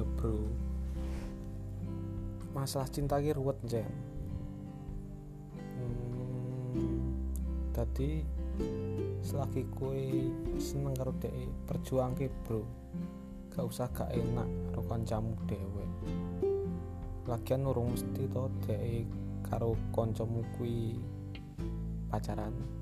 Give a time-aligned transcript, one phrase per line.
[0.00, 0.48] ya bro.
[2.56, 3.86] Masalah cinta ki ruwet jen
[5.76, 6.98] hmm,
[7.76, 8.24] tadi
[9.20, 11.32] selagi kue seneng karo dek
[11.68, 12.64] perjuang ki bro.
[13.52, 15.84] Gak usah gak enak karo kancamu dewe
[17.28, 19.06] lagian urung mesti to dek
[19.44, 20.96] karo kancamu kui
[22.08, 22.79] pacaran.